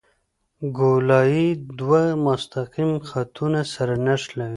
ګولایي 0.77 1.47
دوه 1.79 2.01
مستقیم 2.25 2.91
خطونه 3.09 3.61
سره 3.73 3.93
نښلوي 4.05 4.49